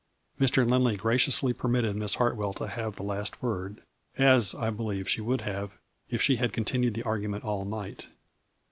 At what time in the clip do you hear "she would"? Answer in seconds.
5.07-5.41